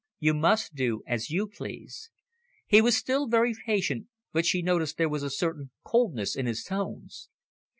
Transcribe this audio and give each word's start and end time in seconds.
"You 0.19 0.33
must 0.33 0.73
do 0.73 1.03
as 1.05 1.29
you 1.29 1.45
please." 1.47 2.09
He 2.65 2.81
was 2.81 2.97
still 2.97 3.27
very 3.27 3.53
patient, 3.67 4.07
but 4.33 4.47
she 4.47 4.63
noticed 4.63 4.97
there 4.97 5.07
was 5.07 5.37
certain 5.37 5.69
coldness 5.83 6.35
in 6.35 6.47
his 6.47 6.63
tones. 6.63 7.29